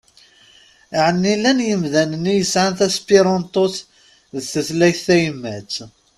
Ɛni 1.05 1.33
llan 1.37 1.59
yemdanen 1.67 2.31
i 2.31 2.33
yesɛan 2.39 2.73
taspiṛanṭut 2.79 3.75
d 4.33 4.35
tutlayt 4.51 4.99
tayemmat? 5.05 5.73